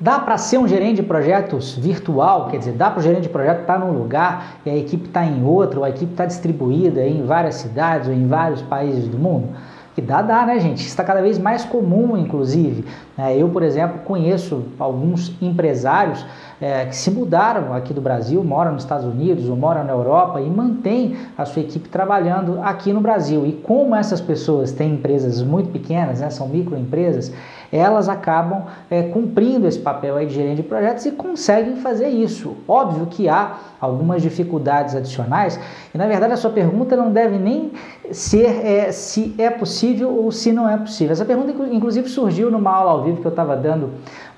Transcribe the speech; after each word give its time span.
Dá 0.00 0.18
para 0.18 0.38
ser 0.38 0.56
um 0.56 0.66
gerente 0.66 0.96
de 0.96 1.02
projetos 1.02 1.74
virtual, 1.74 2.48
quer 2.48 2.56
dizer, 2.56 2.72
dá 2.72 2.90
para 2.90 3.00
o 3.00 3.02
gerente 3.02 3.24
de 3.24 3.28
projeto 3.28 3.60
estar 3.60 3.78
tá 3.78 3.78
num 3.78 3.92
lugar 3.92 4.56
e 4.64 4.70
a 4.70 4.74
equipe 4.74 5.08
está 5.08 5.26
em 5.26 5.44
outro, 5.44 5.80
ou 5.80 5.84
a 5.84 5.90
equipe 5.90 6.12
está 6.12 6.24
distribuída 6.24 7.06
em 7.06 7.26
várias 7.26 7.56
cidades 7.56 8.08
ou 8.08 8.14
em 8.14 8.26
vários 8.26 8.62
países 8.62 9.06
do 9.08 9.18
mundo? 9.18 9.48
Que 9.94 10.00
dá, 10.00 10.22
dá, 10.22 10.46
né, 10.46 10.58
gente? 10.58 10.86
Está 10.86 11.04
cada 11.04 11.20
vez 11.20 11.38
mais 11.38 11.66
comum, 11.66 12.16
inclusive. 12.16 12.86
É, 13.18 13.36
eu, 13.36 13.50
por 13.50 13.62
exemplo, 13.62 13.98
conheço 14.06 14.64
alguns 14.78 15.36
empresários 15.42 16.24
é, 16.60 16.84
que 16.84 16.94
se 16.94 17.10
mudaram 17.10 17.72
aqui 17.72 17.94
do 17.94 18.00
Brasil, 18.00 18.44
moram 18.44 18.72
nos 18.72 18.82
Estados 18.82 19.06
Unidos 19.06 19.48
ou 19.48 19.56
moram 19.56 19.82
na 19.82 19.92
Europa 19.92 20.40
e 20.40 20.50
mantêm 20.50 21.16
a 21.36 21.44
sua 21.44 21.62
equipe 21.62 21.88
trabalhando 21.88 22.60
aqui 22.62 22.92
no 22.92 23.00
Brasil. 23.00 23.46
E 23.46 23.52
como 23.52 23.94
essas 23.94 24.20
pessoas 24.20 24.70
têm 24.70 24.94
empresas 24.94 25.42
muito 25.42 25.70
pequenas, 25.70 26.20
né, 26.20 26.28
são 26.28 26.48
microempresas, 26.48 27.32
elas 27.72 28.08
acabam 28.08 28.64
é, 28.90 29.04
cumprindo 29.04 29.66
esse 29.66 29.78
papel 29.78 30.16
aí 30.16 30.26
de 30.26 30.34
gerente 30.34 30.56
de 30.56 30.62
projetos 30.64 31.06
e 31.06 31.12
conseguem 31.12 31.76
fazer 31.76 32.08
isso. 32.08 32.56
Óbvio 32.66 33.06
que 33.06 33.28
há 33.28 33.54
algumas 33.80 34.20
dificuldades 34.20 34.94
adicionais 34.94 35.58
e, 35.94 35.96
na 35.96 36.06
verdade, 36.06 36.32
a 36.32 36.36
sua 36.36 36.50
pergunta 36.50 36.96
não 36.96 37.12
deve 37.12 37.38
nem 37.38 37.70
ser 38.10 38.66
é, 38.66 38.90
se 38.90 39.34
é 39.38 39.48
possível 39.48 40.12
ou 40.12 40.32
se 40.32 40.52
não 40.52 40.68
é 40.68 40.76
possível. 40.76 41.12
Essa 41.12 41.24
pergunta, 41.24 41.52
inclusive, 41.72 42.08
surgiu 42.08 42.50
numa 42.50 42.72
aula 42.72 42.90
ao 42.90 43.04
vivo 43.04 43.20
que 43.20 43.26
eu 43.26 43.30
estava 43.30 43.56
dando 43.56 43.90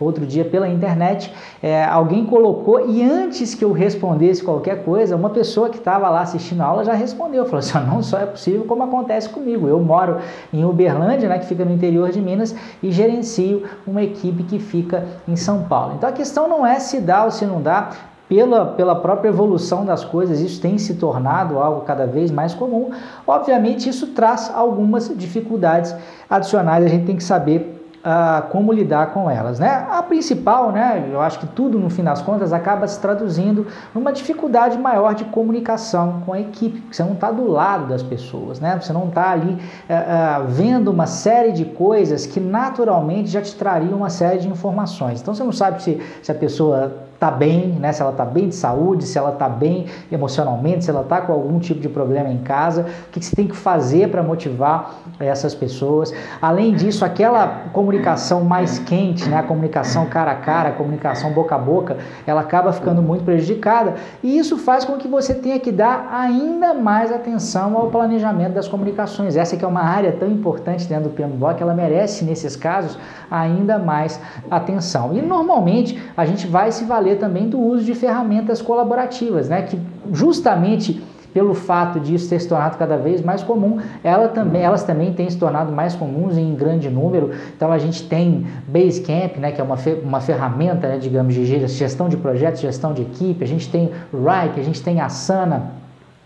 outro 0.03 0.27
dia 0.27 0.45
pela 0.45 0.69
internet. 0.69 1.33
É, 1.63 1.85
alguém 1.85 2.25
colocou 2.27 2.89
e 2.89 3.03
antes 3.03 3.55
que 3.55 3.65
eu 3.65 3.73
respondesse 3.73 4.43
qualquer 4.43 4.85
coisa, 4.85 5.17
uma 5.17 5.31
pessoa 5.31 5.69
que 5.69 5.79
estava 5.79 6.09
lá 6.09 6.21
assistindo 6.21 6.61
a 6.61 6.67
aula 6.67 6.85
já 6.85 6.93
respondeu. 6.93 7.45
Falou 7.45 7.59
assim: 7.59 7.79
não 7.87 8.03
só 8.03 8.19
é 8.19 8.27
possível, 8.27 8.65
como 8.65 8.83
acontece 8.83 9.29
comigo. 9.29 9.69
Eu 9.69 9.81
moro 9.81 10.19
em 10.53 10.65
Uberlândia, 10.65 11.29
né, 11.29 11.39
que 11.39 11.47
fica 11.47 11.65
no 11.65 11.73
interior 11.73 12.11
de 12.11 12.21
Minas, 12.21 12.55
e 12.83 12.91
gerencio 12.91 13.65
uma 13.87 14.03
equipe 14.03 14.43
que 14.45 14.59
fica 14.59 15.05
em 15.27 15.37
São 15.37 15.65
Paulo. 15.65 15.95
Então 15.97 16.09
a 16.09 16.13
questão 16.13 16.49
não 16.49 16.67
é 16.67 16.79
se 16.81 17.01
dá 17.01 17.25
ou 17.25 17.31
se 17.31 17.45
não 17.45 17.61
dá, 17.61 17.91
pela, 18.33 18.65
pela 18.65 18.95
própria 18.95 19.29
evolução 19.29 19.85
das 19.85 20.07
coisas, 20.07 20.41
isso 20.41 20.59
tem 20.59 20.79
se 20.79 20.95
tornado 20.95 21.59
algo 21.59 21.83
cada 21.83 22.07
vez 22.07 22.31
mais 22.31 22.55
comum. 22.55 22.91
Obviamente, 23.27 23.91
isso 23.91 24.07
traz 24.09 24.51
algumas 24.55 25.15
dificuldades 25.15 25.95
adicionais, 26.31 26.83
a 26.83 26.89
gente 26.89 27.05
tem 27.05 27.15
que 27.15 27.23
saber 27.23 27.72
Uh, 28.03 28.49
como 28.49 28.73
lidar 28.73 29.13
com 29.13 29.31
elas, 29.31 29.61
né? 29.61 29.87
A 29.89 30.03
principal, 30.03 30.73
né? 30.73 31.09
Eu 31.13 31.21
acho 31.21 31.39
que 31.39 31.47
tudo 31.47 31.79
no 31.79 31.89
fim 31.89 32.03
das 32.03 32.21
contas 32.21 32.53
acaba 32.53 32.89
se 32.89 32.99
traduzindo 33.01 33.69
numa 33.95 34.13
dificuldade 34.13 34.77
maior 34.77 35.15
de 35.15 35.25
comunicação 35.27 36.21
com 36.27 36.33
a 36.33 36.41
equipe, 36.41 36.81
porque 36.81 36.97
você 36.97 37.05
não 37.05 37.13
está 37.13 37.31
do 37.31 37.47
lado 37.47 37.87
das 37.87 38.03
pessoas, 38.03 38.59
né? 38.59 38.77
Você 38.81 38.93
não 38.93 39.07
está 39.07 39.31
ali 39.31 39.53
uh, 39.53 39.57
uh, 39.57 40.47
vendo 40.49 40.91
uma 40.91 41.07
série 41.07 41.53
de 41.53 41.65
coisas 41.65 42.27
que 42.27 42.41
naturalmente 42.41 43.29
já 43.29 43.41
te 43.41 43.55
trariam 43.55 43.99
uma 43.99 44.11
série 44.11 44.41
de 44.41 44.49
informações. 44.49 45.21
Então 45.21 45.33
você 45.33 45.45
não 45.45 45.53
sabe 45.53 45.81
se, 45.81 46.03
se 46.21 46.33
a 46.33 46.35
pessoa 46.35 46.93
está 47.23 47.31
bem, 47.31 47.69
né? 47.79 47.93
se 47.93 48.03
ela 48.03 48.11
está 48.11 48.25
bem 48.25 48.49
de 48.49 48.57
saúde, 48.57 49.05
se 49.05 49.17
ela 49.17 49.31
está 49.31 49.49
bem 49.49 49.87
emocionalmente, 50.11 50.85
se 50.85 50.91
ela 50.91 51.03
está 51.03 51.21
com 51.21 51.33
algum 51.33 51.61
tipo 51.61 51.79
de 51.79 51.89
problema 51.89 52.29
em 52.29 52.39
casa, 52.39 52.85
o 53.07 53.11
que 53.13 53.25
você 53.25 53.37
tem 53.37 53.47
que 53.47 53.55
fazer 53.57 54.09
para 54.11 54.25
motivar 54.25 54.97
essas 55.21 55.55
pessoas. 55.55 56.13
Além 56.41 56.75
disso, 56.75 57.05
aquela 57.05 57.47
comunicação 57.73 58.43
mais 58.43 58.81
quente, 58.81 59.29
né? 59.29 59.39
a 59.39 59.43
comunicação 59.45 60.07
cara 60.07 60.33
a 60.33 60.35
cara, 60.35 60.71
a 60.71 60.73
comunicação 60.73 61.31
boca 61.31 61.55
a 61.55 61.59
boca, 61.59 61.97
ela 62.27 62.41
acaba 62.41 62.73
ficando 62.73 63.01
muito 63.01 63.25
prejudicada 63.25 63.95
e 64.21 64.37
isso 64.37 64.59
faz 64.59 64.85
com 64.85 64.97
que 64.97 65.07
você 65.07 65.33
tenha 65.33 65.61
que 65.61 65.71
dar 65.71 66.09
ainda 66.13 66.75
mais 66.75 67.13
atenção 67.13 67.77
ao 67.77 67.87
planejamento 67.87 68.55
das 68.55 68.67
comunicações. 68.67 69.37
Essa 69.37 69.57
que 69.57 69.65
é 69.65 69.69
uma 69.69 69.83
área 69.83 70.11
tão 70.11 70.29
importante 70.29 70.89
dentro 70.89 71.05
do 71.05 71.11
PMBOK, 71.11 71.63
ela 71.63 71.75
merece, 71.75 72.25
nesses 72.25 72.57
casos, 72.57 72.99
ainda 73.31 73.79
mais 73.79 74.21
atenção. 74.51 75.15
E 75.15 75.23
normalmente 75.23 76.03
a 76.17 76.27
gente 76.27 76.49
vai 76.49 76.73
se 76.73 76.85
valer 76.85 77.12
também 77.17 77.49
do 77.49 77.61
uso 77.61 77.85
de 77.85 77.95
ferramentas 77.95 78.61
colaborativas, 78.61 79.49
né? 79.49 79.63
Que 79.63 79.79
justamente 80.13 81.03
pelo 81.33 81.55
fato 81.55 81.99
disso 81.99 82.29
ter 82.29 82.39
se 82.41 82.49
tornado 82.49 82.77
cada 82.77 82.97
vez 82.97 83.23
mais 83.23 83.43
comum, 83.43 83.79
ela 84.05 84.29
também, 84.29 84.63
elas 84.63 84.83
também 84.83 85.13
têm 85.13 85.29
se 85.31 85.39
tornado 85.39 85.73
mais 85.73 85.95
comuns 85.95 86.37
em 86.37 86.55
grande 86.55 86.91
número. 86.91 87.31
Então 87.57 87.73
a 87.73 87.79
gente 87.79 88.07
tem 88.07 88.47
Basecamp, 88.69 89.39
né, 89.39 89.51
que 89.53 89.61
é 89.61 89.65
uma, 89.65 89.79
uma 90.03 90.21
ferramenta, 90.21 90.89
né, 90.89 90.99
digamos, 90.99 91.35
de 91.35 91.45
gestão 91.67 92.09
de 92.09 92.17
projetos, 92.17 92.61
gestão 92.61 92.93
de 92.93 93.03
equipe. 93.03 93.43
A 93.43 93.47
gente 93.47 93.71
tem 93.71 93.91
Rike, 94.13 94.61
a 94.61 94.65
gente 94.65 94.83
tem 94.83 95.01
Asana. 95.01 95.82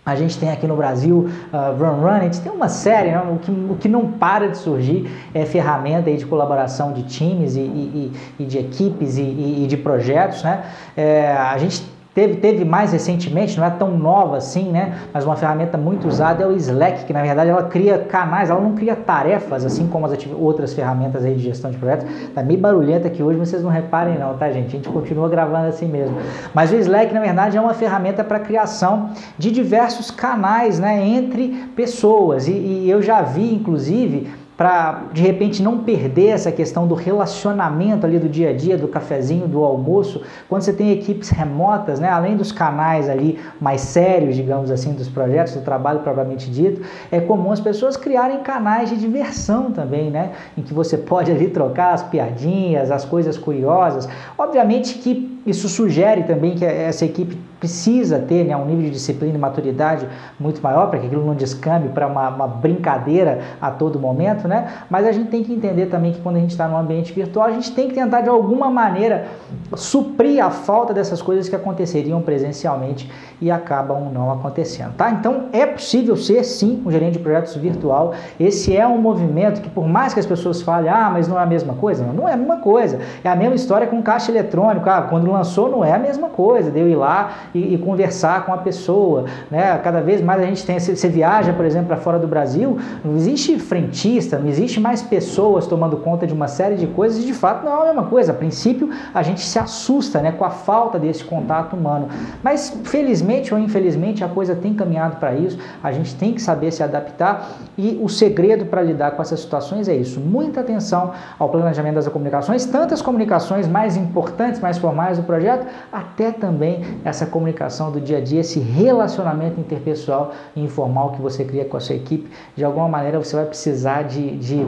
A 0.07 0.15
gente 0.15 0.39
tem 0.39 0.49
aqui 0.51 0.69
no 0.69 0.77
Brasil 0.77 1.29
uh, 1.53 1.77
Run 1.77 2.01
Run, 2.01 2.07
a 2.07 2.21
gente 2.21 2.41
tem 2.41 2.53
uma 2.53 2.69
série, 2.69 3.11
né? 3.11 3.19
o, 3.19 3.39
que, 3.39 3.51
o 3.51 3.77
que 3.77 3.89
não 3.89 4.13
para 4.13 4.49
de 4.49 4.57
surgir 4.57 5.11
é 5.35 5.45
ferramenta 5.45 6.09
aí 6.09 6.17
de 6.17 6.25
colaboração 6.25 6.93
de 6.93 7.03
times 7.03 7.57
e, 7.57 7.61
e, 7.61 8.13
e 8.39 8.45
de 8.45 8.57
equipes 8.57 9.19
e, 9.19 9.23
e, 9.23 9.67
de 9.67 9.77
projetos. 9.77 10.45
Né? 10.45 10.63
É, 10.97 11.33
a 11.33 11.59
gente 11.59 11.85
Teve, 12.17 12.37
teve 12.37 12.65
mais 12.65 12.93
recentemente, 12.93 13.59
não 13.59 13.67
é 13.67 13.69
tão 13.69 13.91
nova 13.91 14.39
assim, 14.39 14.73
né? 14.73 15.01
Mas 15.13 15.27
uma 15.27 15.37
ferramenta 15.37 15.77
muito 15.77 16.09
usada 16.09 16.43
é 16.43 16.47
o 16.47 16.53
Slack, 16.53 17.05
que 17.05 17.13
na 17.13 17.21
verdade 17.21 17.51
ela 17.51 17.65
cria 17.65 17.99
canais, 17.99 18.49
ela 18.49 18.59
não 18.59 18.75
cria 18.75 18.97
tarefas, 18.97 19.67
assim 19.67 19.87
como 19.87 20.07
as 20.07 20.19
outras 20.35 20.73
ferramentas 20.73 21.27
aí 21.27 21.35
de 21.35 21.43
gestão 21.43 21.71
de 21.71 21.77
projetos. 21.77 22.07
Tá 22.35 22.43
meio 22.43 22.59
barulhenta 22.59 23.09
aqui 23.09 23.23
hoje, 23.23 23.39
vocês 23.39 23.63
não 23.63 23.69
reparem 23.69 24.19
não, 24.19 24.35
tá 24.35 24.51
gente? 24.51 24.69
A 24.69 24.71
gente 24.71 24.89
continua 24.89 25.29
gravando 25.29 25.67
assim 25.67 25.89
mesmo. 25.89 26.17
Mas 26.55 26.73
o 26.73 26.77
Slack, 26.77 27.13
na 27.13 27.21
verdade, 27.21 27.59
é 27.59 27.61
uma 27.61 27.75
ferramenta 27.75 28.25
para 28.25 28.39
criação 28.39 29.11
de 29.37 29.51
diversos 29.51 30.11
canais, 30.11 30.81
né? 30.81 31.07
Entre 31.07 31.69
pessoas. 31.77 32.49
E, 32.49 32.53
e 32.53 32.91
eu 32.91 33.03
já 33.03 33.21
vi, 33.21 33.55
inclusive, 33.55 34.27
para 34.57 35.03
de 35.13 35.23
repente 35.23 35.63
não 35.63 35.79
perder 35.79 36.29
essa 36.29 36.51
questão 36.51 36.87
do 36.87 36.95
relacionamento 36.95 38.07
ali 38.07 38.19
do 38.19 38.29
dia 38.29 38.51
a 38.51 38.53
dia, 38.55 38.79
do 38.79 38.89
cafezinho, 38.89 39.47
do 39.47 39.63
almoço, 39.63 40.23
quando 40.49 40.63
você 40.63 40.73
tem 40.73 40.91
equipes 40.93 41.29
remotas, 41.29 42.01
né, 42.01 42.09
além 42.09 42.37
dos 42.37 42.53
canais 42.53 43.09
ali 43.09 43.39
mais 43.61 43.83
sérios, 43.83 44.35
digamos 44.35 44.71
assim, 44.71 44.95
dos 44.95 45.09
projetos, 45.09 45.55
do 45.55 45.61
trabalho 45.61 46.01
propriamente 46.01 46.51
dito, 46.51 46.81
é 47.13 47.21
comum 47.21 47.53
as 47.53 47.61
pessoas 47.61 47.97
criarem 47.97 48.39
canais 48.41 48.89
de 48.89 48.97
diversão 48.97 49.71
também, 49.71 50.11
né, 50.11 50.33
em 50.57 50.63
que 50.63 50.73
você 50.73 50.97
pode 50.97 51.31
ali 51.31 51.49
trocar 51.49 51.93
as 51.93 52.03
piadinhas, 52.03 52.91
as 52.91 53.05
coisas 53.05 53.37
curiosas. 53.37 54.09
Obviamente 54.39 54.99
que 54.99 55.36
isso 55.47 55.69
sugere 55.69 56.25
também 56.25 56.55
que 56.55 56.65
essa 56.65 57.05
equipe 57.05 57.37
precisa 57.59 58.19
ter 58.19 58.45
né, 58.45 58.57
um 58.57 58.67
nível 58.67 58.83
de 58.85 58.91
disciplina 58.91 59.35
e 59.35 59.39
maturidade 59.39 60.07
muito 60.39 60.61
maior 60.63 60.89
para 60.89 60.99
que 60.99 61.07
aquilo 61.07 61.25
não 61.25 61.35
descambe 61.35 61.89
para 61.89 62.07
uma, 62.07 62.29
uma, 62.29 62.47
brincadeira 62.47 63.41
a 63.61 63.71
todo 63.71 63.99
momento, 63.99 64.47
né? 64.47 64.69
Mas 64.91 65.07
a 65.07 65.13
gente 65.13 65.31
tem 65.31 65.43
que 65.43 65.53
entender 65.53 65.87
também 65.87 66.13
que 66.13 66.21
quando 66.21 66.37
a 66.37 66.41
gente 66.41 66.51
está 66.51 66.69
no 66.69 66.77
ambiente 66.77 67.13
virtual, 67.13 67.47
a 67.47 67.53
gente 67.53 67.73
tem 67.73 67.89
que 67.89 67.95
tentar 67.95 68.21
de 68.21 68.29
alguma 68.29 68.71
maneira 68.71 69.27
suprir 69.75 70.45
a 70.45 70.51
falta 70.51 70.93
dessas 70.93 71.23
coisas 71.23 71.49
que 71.49 71.57
aconteceriam 71.57 72.21
presencialmente 72.21 73.11
e 73.41 73.51
acabam 73.51 74.11
não 74.13 74.31
acontecendo, 74.31 74.95
tá? 74.95 75.11
Então 75.11 75.47
é 75.53 75.65
possível 75.65 76.17
ser 76.17 76.45
sim 76.45 76.83
um 76.85 76.91
gerente 76.91 77.15
de 77.15 77.19
projetos 77.21 77.55
virtual. 77.57 78.13
Esse 78.39 78.77
é 78.77 78.87
um 78.87 78.99
movimento 78.99 79.61
que 79.61 79.71
por 79.71 79.89
mais 79.89 80.13
que 80.13 80.21
as 80.21 80.27
pessoas 80.27 80.63
falem, 80.63 80.91
ah, 80.91 81.11
mas 81.13 81.27
não 81.27 81.39
é 81.39 81.43
a 81.43 81.47
mesma 81.47 81.75
coisa, 81.75 82.05
não 82.05 82.29
é 82.29 82.33
a 82.33 82.37
mesma 82.37 82.59
coisa. 82.59 82.99
É 83.25 83.29
a 83.29 83.37
mesma 83.37 83.55
história 83.55 83.87
com 83.87 84.03
caixa 84.03 84.31
eletrônico. 84.31 84.89
Ah, 84.89 85.03
quando 85.03 85.36
lançou 85.37 85.71
não 85.71 85.85
é 85.85 85.93
a 85.93 85.99
mesma 85.99 86.29
coisa. 86.29 86.71
Deu 86.71 86.89
ir 86.89 86.97
lá 86.97 87.33
e, 87.55 87.75
e, 87.75 87.79
conversar 87.79 88.45
com 88.45 88.53
a 88.53 88.59
pessoa. 88.59 89.25
Né? 89.51 89.79
Cada 89.83 90.01
vez 90.01 90.21
mais 90.21 90.43
a 90.43 90.47
gente 90.47 90.65
tem, 90.65 90.79
você 90.79 91.09
viaja, 91.09 91.53
por 91.53 91.65
exemplo, 91.65 91.89
para 91.89 91.97
fora 91.97 92.19
do 92.19 92.27
Brasil, 92.27 92.79
não 93.05 93.15
existe 93.17 93.59
frentista, 93.59 94.39
não 94.39 94.49
existe 94.49 94.81
mais 94.81 95.03
pessoas 95.03 95.67
tomando 95.67 95.97
conta 95.99 96.27
de 96.27 96.33
uma 96.33 96.49
série 96.49 96.77
de 96.77 96.87
coisas 96.87 97.23
e 97.23 97.27
de 97.27 97.35
fato 97.35 97.65
não 97.65 97.79
é 97.79 97.83
a 97.83 97.85
mesma 97.87 98.05
coisa. 98.05 98.33
A 98.33 98.35
princípio 98.35 98.91
a 99.13 99.23
gente 99.23 99.41
se 99.41 99.59
assusta 99.59 100.21
né, 100.21 100.33
com 100.33 100.45
a 100.45 100.51
falta 100.51 100.99
desse 100.99 101.25
contato 101.25 101.77
humano. 101.77 102.09
Mas 102.43 102.77
felizmente 102.85 103.53
ou 103.53 103.61
infelizmente 103.61 104.25
a 104.25 104.29
coisa 104.29 104.55
tem 104.55 104.75
caminhado 104.75 105.17
para 105.17 105.35
isso, 105.35 105.59
a 105.83 105.93
gente 105.93 106.15
tem 106.15 106.33
que 106.33 106.41
saber 106.41 106.73
se 106.73 106.83
adaptar 106.83 107.51
e 107.77 107.99
o 108.03 108.09
segredo 108.09 108.67
para 108.67 108.83
lidar 108.83 109.13
com 109.13 109.23
essas 109.23 109.41
situações 109.41 109.89
é 109.89 109.95
isso: 109.95 110.21
muita 110.21 110.61
atenção 110.61 111.13
ao 111.39 111.49
planejamento 111.49 111.95
das 111.95 112.09
comunicações, 112.09 112.65
tantas 112.67 113.03
comunicações 113.03 113.69
mais 113.69 113.97
importantes, 113.97 114.61
mais 114.61 114.79
formais 114.79 115.19
do 115.19 115.25
projeto, 115.27 115.67
até 115.93 116.31
também 116.31 116.83
essa 117.05 117.27
comunicação 117.27 117.91
do 117.91 118.01
dia 118.01 118.19
a 118.19 118.21
dia, 118.21 118.41
esse 118.41 118.59
relacionamento 118.59 119.61
interpessoal 119.61 120.33
e 120.55 120.63
informal 120.63 121.13
que 121.13 121.21
você 121.21 121.45
cria 121.45 121.65
com 121.65 121.77
a 121.77 121.81
sua 121.81 121.97
equipe, 121.97 122.31
de 122.57 122.65
alguma 122.65 122.89
maneira 122.89 123.19
você 123.19 123.37
vai 123.37 123.45
precisar 123.45 124.03
de, 124.03 124.37
de 124.39 124.67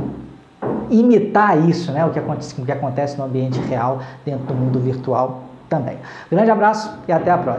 imitar 0.90 1.58
isso, 1.69 1.93
né? 1.93 2.05
o, 2.05 2.10
que 2.10 2.19
acontece, 2.19 2.60
o 2.60 2.64
que 2.64 2.72
acontece 2.72 3.16
no 3.16 3.25
ambiente 3.25 3.58
real 3.60 4.00
dentro 4.25 4.46
do 4.46 4.55
mundo 4.55 4.78
virtual 4.81 5.43
também. 5.69 5.99
Grande 6.31 6.50
abraço 6.50 6.99
e 7.06 7.12
até 7.12 7.31
a 7.31 7.38
próxima. 7.38 7.56